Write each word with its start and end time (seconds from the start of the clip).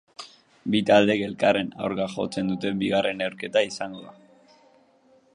Bi 0.75 0.79
taldeek 0.89 1.19
elkarren 1.25 1.67
aurka 1.87 2.07
jokatzen 2.13 2.49
duten 2.51 2.81
bigarren 2.83 3.21
neurketa 3.23 3.63
izango 3.67 4.01
da. 4.07 4.15